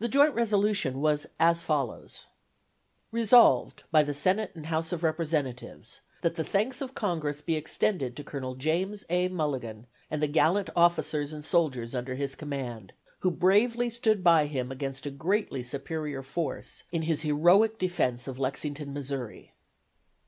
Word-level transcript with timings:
The 0.00 0.08
joint 0.08 0.34
resolution 0.34 1.00
was 1.00 1.28
as 1.38 1.62
follows: 1.62 2.26
Resolved 3.12 3.84
by 3.92 4.02
the 4.02 4.12
Senate 4.12 4.50
and 4.56 4.66
House 4.66 4.90
of 4.90 5.04
Representatives 5.04 6.00
that 6.22 6.34
the 6.34 6.42
thanks 6.42 6.80
of 6.80 6.96
Congress 6.96 7.40
be 7.42 7.54
extended 7.54 8.16
to 8.16 8.24
Colonel 8.24 8.56
James 8.56 9.04
A. 9.08 9.28
Mulligan 9.28 9.86
and 10.10 10.20
the 10.20 10.26
gallant 10.26 10.68
officers 10.74 11.32
and 11.32 11.44
soldiers 11.44 11.94
under 11.94 12.16
his 12.16 12.34
command, 12.34 12.92
who 13.20 13.30
bravely 13.30 13.88
stood 13.88 14.24
by 14.24 14.46
him 14.46 14.72
against 14.72 15.06
a 15.06 15.12
greatly 15.12 15.62
superior 15.62 16.24
force 16.24 16.82
in 16.90 17.02
his 17.02 17.22
heroic 17.22 17.78
defense 17.78 18.26
of 18.26 18.40
Lexington, 18.40 18.92
Missouri. 18.92 19.52